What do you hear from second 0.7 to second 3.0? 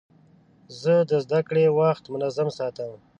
زه د زدهکړې وخت منظم ساتم.